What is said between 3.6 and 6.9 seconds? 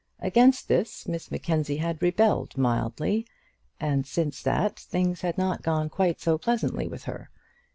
and since that things had not gone quite so pleasantly